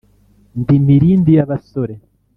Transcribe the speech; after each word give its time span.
Ndi 0.59 0.75
Mirindi 0.85 1.31
y’abasore 1.37 1.93